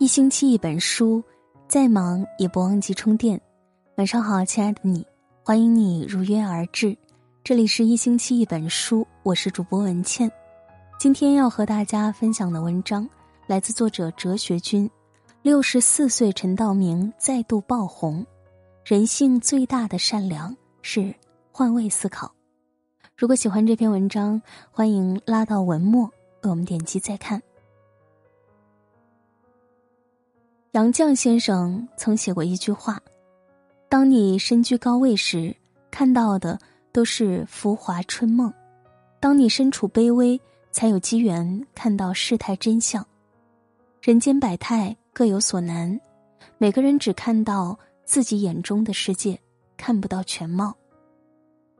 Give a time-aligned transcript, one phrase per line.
[0.00, 1.22] 一星期一本书，
[1.68, 3.38] 再忙也不忘记充电。
[3.98, 5.06] 晚上好，亲爱的你，
[5.44, 6.96] 欢迎你如约而至。
[7.44, 10.32] 这里是一星期一本书，我是主播文倩。
[10.98, 13.06] 今天要和大家分享的文章
[13.46, 14.90] 来自作者哲学君。
[15.42, 18.24] 六十四岁陈道明再度爆红，
[18.82, 21.14] 人性最大的善良是
[21.52, 22.32] 换位思考。
[23.18, 26.06] 如果喜欢这篇文章，欢迎拉到文末
[26.42, 27.42] 为我们点击再看。
[30.72, 32.96] 杨绛先生曾写过一句话
[33.90, 35.52] ：“当你身居高位时，
[35.90, 36.56] 看到的
[36.92, 38.48] 都是浮华春梦；
[39.18, 43.04] 当你身处卑微，才有机缘看到世态真相。
[44.00, 46.00] 人间百态各有所难，
[46.56, 49.36] 每个人只看到自己眼中的世界，
[49.76, 50.72] 看不到全貌。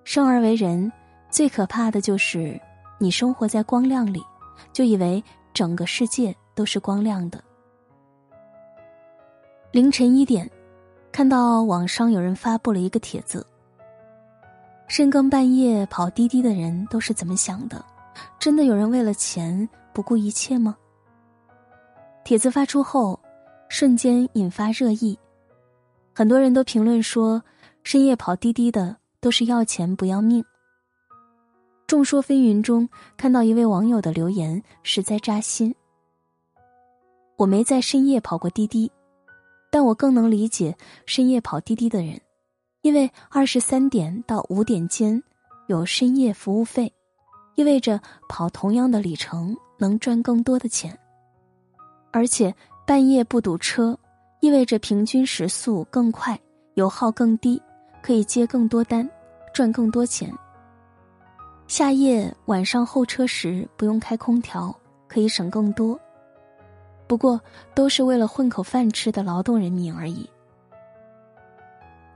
[0.03, 0.91] 生而为人，
[1.31, 2.61] 最可怕的就是
[2.99, 4.21] 你生活在光亮里，
[4.73, 5.23] 就以为
[5.55, 7.41] 整个世界都是光亮的。”
[9.73, 10.51] 凌晨一点，
[11.13, 13.47] 看到网上有人发布了一个帖子：
[14.89, 17.85] 深更半夜跑滴滴的人都是怎么想的？
[18.37, 20.77] 真的有人为了钱不顾一切吗？
[22.25, 23.17] 帖子发出后，
[23.69, 25.17] 瞬间引发热议，
[26.13, 27.41] 很多人都评论说，
[27.85, 30.45] 深夜跑滴滴的都是要钱不要命。
[31.87, 35.73] 众说纷纭中，看到一位网友的留言，实在扎心。
[37.37, 38.91] 我没在深夜跑过滴滴。
[39.71, 40.77] 但我更能理解
[41.07, 42.21] 深夜跑滴滴的人，
[42.83, 45.23] 因为二十三点到五点间
[45.69, 46.93] 有深夜服务费，
[47.55, 50.99] 意味着跑同样的里程能赚更多的钱。
[52.13, 52.53] 而且
[52.85, 53.97] 半夜不堵车，
[54.41, 56.37] 意味着平均时速更快，
[56.75, 57.63] 油耗更低，
[58.03, 59.09] 可以接更多单，
[59.55, 60.33] 赚更多钱。
[61.69, 64.75] 夏夜晚上候车时不用开空调，
[65.07, 65.97] 可以省更多。
[67.11, 67.41] 不过，
[67.75, 70.31] 都是为了混口饭吃的劳动人民而已。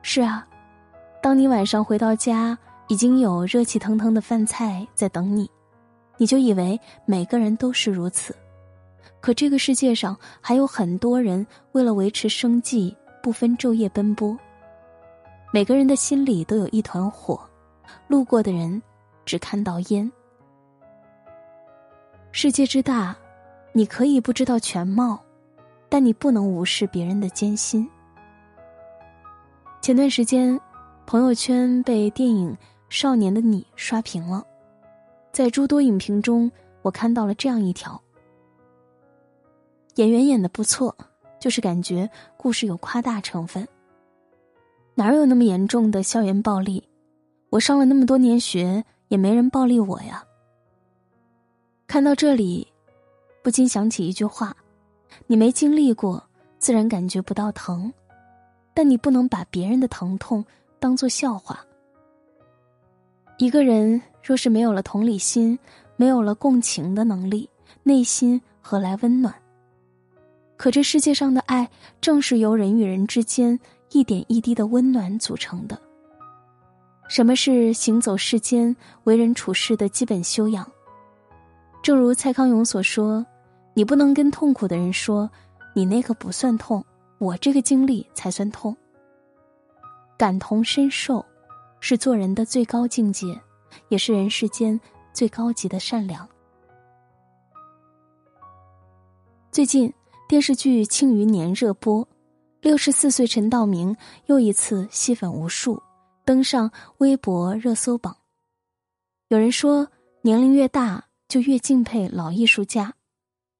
[0.02, 0.46] 是啊，
[1.20, 5.50] 当你晚上回到家，已经有热气腾腾的饭菜在等你，
[6.16, 8.36] 你就以为每个人都是如此。
[9.20, 14.38] 可这个世界上还有很多人为了维持生计，不分昼夜奔波。
[15.52, 17.40] 每个人的心里都有一团火，
[18.06, 18.80] 路过的人
[19.24, 20.08] 只看到烟。
[22.30, 23.12] 世界之大。
[23.76, 25.20] 你可以不知道全貌，
[25.88, 27.84] 但你不能无视别人的艰辛。
[29.82, 30.58] 前段时间，
[31.06, 32.52] 朋友圈被电影
[32.88, 34.46] 《少年的你》刷屏了，
[35.32, 36.48] 在诸多影评中，
[36.82, 38.00] 我看到了这样一条：
[39.96, 40.96] 演员演的不错，
[41.40, 43.66] 就是感觉故事有夸大成分。
[44.94, 46.88] 哪有那么严重的校园暴力？
[47.50, 50.24] 我上了那么多年学，也没人暴力我呀。
[51.88, 52.68] 看到这里。
[53.44, 54.56] 不禁想起一句话
[55.28, 56.24] ：“你没经历过，
[56.58, 57.92] 自然感觉不到疼，
[58.72, 60.42] 但你不能把别人的疼痛
[60.80, 61.62] 当做笑话。
[63.36, 65.58] 一个人若是没有了同理心，
[65.96, 67.46] 没有了共情的能力，
[67.82, 69.34] 内心何来温暖？
[70.56, 71.68] 可这世界上的爱，
[72.00, 75.78] 正是由人与人之间一点一滴的温暖组成的。
[77.08, 80.66] 什么是行走世间、为人处事的基本修养？
[81.82, 83.22] 正如蔡康永所说。”
[83.74, 85.28] 你不能跟痛苦的人说
[85.74, 86.84] ：“你那个不算痛，
[87.18, 88.74] 我这个经历才算痛。”
[90.16, 91.24] 感同身受，
[91.80, 93.38] 是做人的最高境界，
[93.88, 94.80] 也是人世间
[95.12, 96.26] 最高级的善良。
[99.50, 99.92] 最近
[100.28, 102.06] 电视剧《庆余年》热播，
[102.60, 103.96] 六十四岁陈道明
[104.26, 105.82] 又一次吸粉无数，
[106.24, 108.16] 登上微博热搜榜。
[109.28, 109.88] 有人说，
[110.22, 112.94] 年龄越大，就越敬佩老艺术家。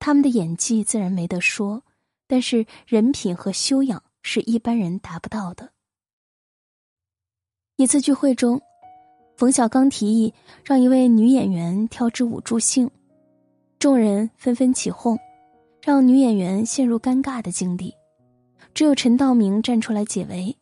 [0.06, 1.82] 他们的演技自然没得说，
[2.26, 5.70] 但是人品和修养是一般人达不到的。
[7.76, 8.60] 一次聚会中，
[9.34, 12.91] 冯小刚提议让一位女演员跳支舞助兴，
[13.78, 15.18] 众人纷纷起哄，
[15.80, 17.95] 让女演员陷入尴尬的境地。
[18.74, 20.54] 只有陈道明站出来解围：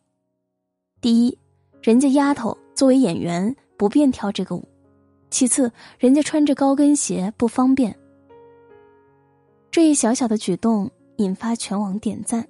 [1.01, 1.37] 第一，
[1.81, 4.63] 人家丫头作为演员不便跳这个舞；
[5.29, 5.69] 其次，
[5.99, 7.93] 人家穿着高跟鞋不方便。
[9.73, 12.47] 这一小小的举动引发全网点赞。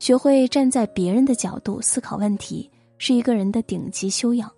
[0.00, 2.68] 学会站在别人的角度思考问题，
[2.98, 4.50] 是一个人的顶级修养。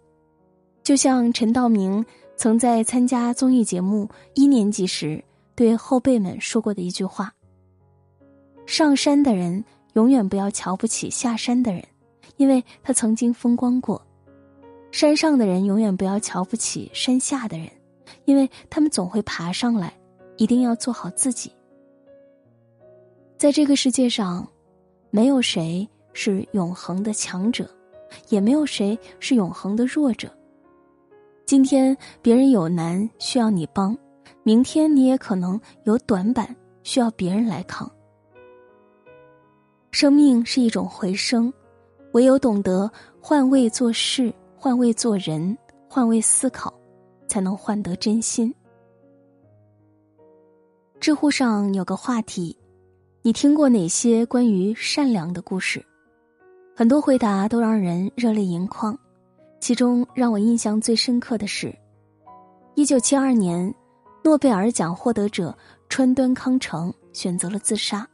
[0.82, 2.02] 就像陈道明
[2.36, 5.22] 曾在参加综艺节目一年级时
[5.54, 7.30] 对后辈们说过的一句话
[8.64, 9.62] ：“上山的人
[9.92, 11.84] 永远不要瞧不起下山的人，
[12.38, 14.00] 因为他曾经风光过；
[14.90, 17.68] 山上的人永远不要瞧不起山下的人，
[18.24, 19.92] 因为他们总会爬上来。
[20.38, 21.52] 一定要做好自己。”
[23.38, 24.44] 在这个世界上，
[25.10, 27.70] 没有谁是永恒的强者，
[28.30, 30.28] 也没有谁是永恒的弱者。
[31.46, 33.96] 今天别人有难需要你帮，
[34.42, 37.88] 明天你也可能有短板需要别人来扛。
[39.92, 41.52] 生命是一种回声，
[42.14, 42.90] 唯有懂得
[43.20, 45.56] 换位做事、换位做人、
[45.88, 46.74] 换位思考，
[47.28, 48.52] 才能换得真心。
[50.98, 52.54] 知乎上有个话题：
[53.20, 55.84] 你听过哪些关于善良的故事？
[56.74, 58.96] 很多回答都让人热泪盈眶。
[59.58, 61.76] 其中让我印象最深刻的是，
[62.76, 63.74] 一九七二年，
[64.22, 65.56] 诺贝尔奖获得者
[65.88, 68.08] 川端康成选择了自杀。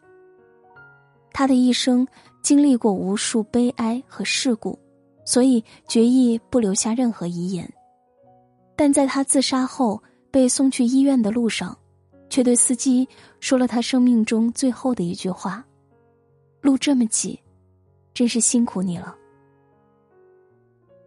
[1.35, 2.09] 他的一生
[2.43, 4.79] 经历过无数悲哀和事故，
[5.27, 7.71] 所以决意不留下任何遗言。
[8.75, 11.77] 但在他自杀后被送去医院的路上，
[12.35, 13.09] 却对司机
[13.39, 15.65] 说了他生命中最后的一句话
[16.61, 17.39] ：“路这么挤，
[18.13, 19.17] 真是辛苦你了。”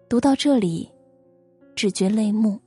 [0.07, 0.89] 读到这里，
[1.75, 2.57] 只觉泪目。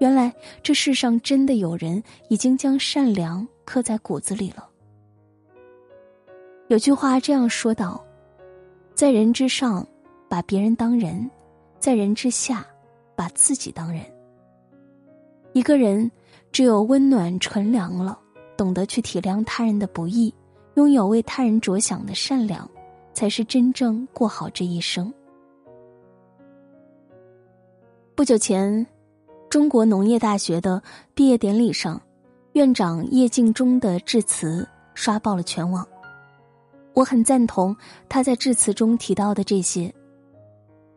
[0.00, 4.68] 原来这世上真的有人已经将善良刻在骨子里了。
[6.66, 8.04] 有句话这样说道
[8.92, 9.86] ：“在人之上，
[10.28, 11.30] 把别人当人；
[11.78, 12.66] 在人之下，
[13.14, 14.02] 把自己当人。”
[15.58, 16.08] 一个人
[16.52, 18.16] 只有温暖纯良了，
[18.56, 20.32] 懂得去体谅他人的不易，
[20.74, 22.70] 拥有为他人着想的善良，
[23.12, 25.12] 才是真正过好这一生。
[28.14, 28.86] 不久前，
[29.50, 30.80] 中国农业大学的
[31.12, 32.00] 毕业典礼上，
[32.52, 34.64] 院长叶敬忠的致辞
[34.94, 35.84] 刷爆了全网。
[36.94, 37.76] 我很赞同
[38.08, 39.92] 他在致辞中提到的这些。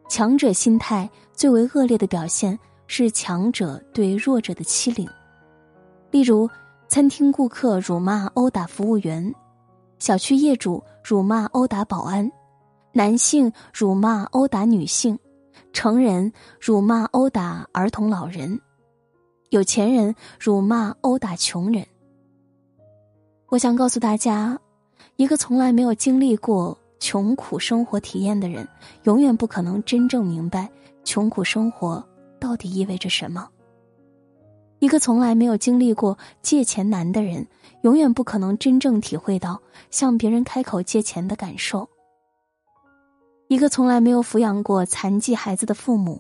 [0.07, 2.59] 强者心态最为恶劣的表现
[2.93, 5.07] 是强者对弱者的欺凌，
[6.11, 6.49] 例如
[6.89, 9.33] 餐厅顾客辱骂殴打服务员，
[9.97, 12.29] 小区业主辱骂殴打保安，
[12.91, 15.17] 男性辱骂殴打女性。
[15.71, 18.59] 成人辱骂殴打儿童老人，
[19.51, 21.87] 有钱人辱骂殴打穷人。
[23.47, 24.59] 我想告诉大家，
[25.15, 28.67] 一个从来没有经历过穷苦生活体验的人，
[29.03, 30.69] 永远不可能真正明白
[31.05, 32.05] 穷苦生活
[32.41, 33.47] 到底意味着什么。
[34.79, 37.47] 一个从来没有经历过借钱难的人，
[37.83, 39.61] 永远不可能真正体会到
[39.91, 41.87] 向别人开口借钱的感受。
[43.47, 46.19] 一个从来没有抚养过残疾孩子的父母，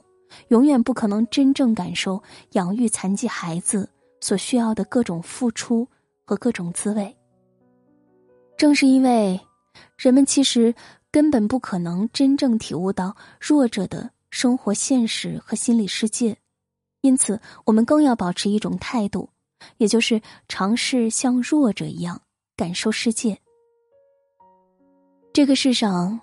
[0.49, 2.21] 永远不可能真正感受
[2.51, 3.89] 养育残疾孩子
[4.19, 5.87] 所需要的各种付出
[6.23, 7.17] 和各种滋味。
[8.57, 9.41] 正是因为
[9.97, 10.75] 人们其实
[11.09, 16.35] 根本不可能真正体悟到弱者的生活现实和心理世界，
[17.01, 19.29] 因此我们更要保持一种态度，
[19.77, 22.19] 也就是尝试像弱者一样
[22.57, 23.37] 感受世界。
[25.31, 26.19] 这个世上。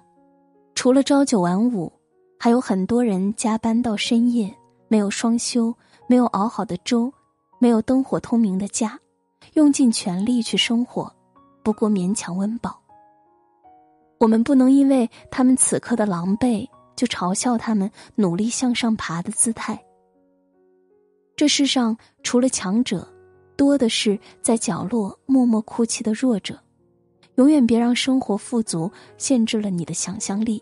[0.74, 1.92] 除了朝九晚五，
[2.38, 4.56] 还有很多人加班到深夜，
[4.86, 5.74] 没有双休，
[6.06, 7.12] 没有熬好的粥，
[7.58, 8.96] 没有灯火通明的家，
[9.54, 11.12] 用尽全力去生活，
[11.64, 12.80] 不过勉强温饱。
[14.20, 16.64] 我们不能因为他们此刻的狼狈，
[16.98, 19.80] 就嘲笑他们努力向上爬的姿态。
[21.36, 23.06] 这世上除了强者，
[23.56, 26.58] 多的是在角落默默哭泣的弱者。
[27.36, 30.60] 永远别让生活富足限制了你的想象力。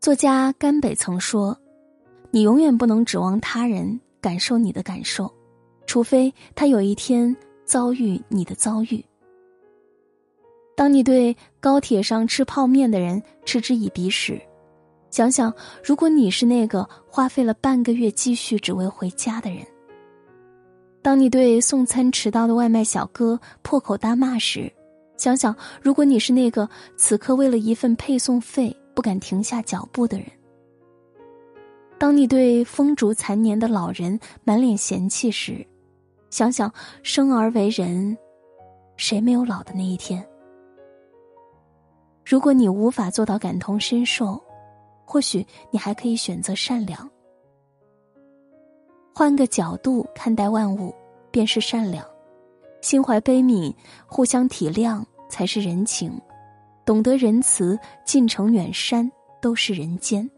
[0.00, 1.56] 作家甘北曾说
[2.32, 5.32] ：“你永远不能指望他人感受你的感受，
[5.86, 9.04] 除非他有一天遭遇你的遭遇。”
[10.78, 14.40] 当你对高铁上吃泡面的人嗤之以鼻时，
[15.10, 19.64] 想想如果你是那个花费了半个月积蓄只为回家的人；
[21.02, 24.72] 当你对送餐迟到的外卖小哥破口大骂时，
[25.16, 28.72] 想想如果你是那个此刻为了一份配送费。
[28.94, 30.26] 不敢停下脚步的人。
[32.00, 35.64] 当你对风烛残年的老人满脸嫌弃时，
[36.30, 36.68] 想想
[37.04, 38.18] 生而为人，
[38.96, 40.20] 谁没有老的那一天？
[42.28, 44.38] 如果你无法做到感同身受，
[45.06, 47.10] 或许你还可以选择善良。
[49.14, 50.94] 换个角度看待万物，
[51.30, 52.04] 便是善良；
[52.82, 53.74] 心怀悲悯，
[54.06, 56.20] 互相体谅，才是人情。
[56.84, 60.30] 懂得仁慈，近城远山都是人间。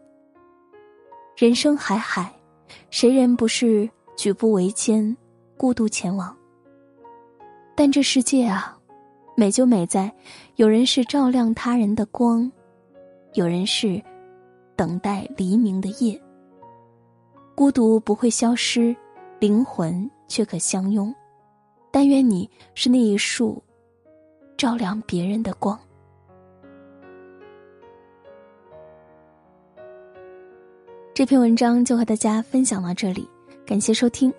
[1.35, 2.33] 人生海海，
[2.89, 5.17] 谁人不是举步维艰，
[5.57, 6.33] 孤独前往？
[7.75, 8.77] 但这世界啊，
[9.35, 10.13] 美就美在，
[10.55, 12.51] 有人是照亮他人的光，
[13.33, 14.01] 有人是
[14.75, 16.21] 等待黎明的夜。
[17.55, 18.95] 孤独不会消失，
[19.39, 21.13] 灵魂却可相拥。
[21.91, 23.61] 但愿你是那一束
[24.57, 25.77] 照亮别人的光。
[31.13, 33.27] 这篇文章就和大家分享到这里，
[33.65, 34.33] 感谢收听。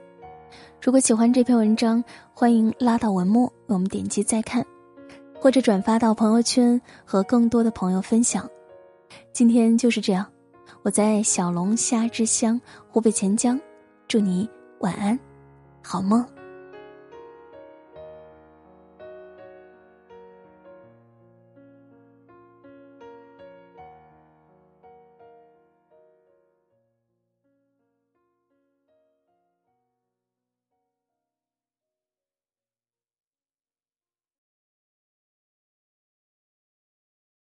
[0.81, 4.65] 如果喜欢这篇文章，欢迎拉到文末为我们点击再看，
[5.43, 8.49] 或者转发到朋友圈和更多的朋友分享。
[9.33, 10.25] 今天就是这样，
[10.85, 13.61] 我在小龙虾之乡湖北潜江，
[14.07, 15.19] 祝你晚安，
[15.83, 16.25] 好梦。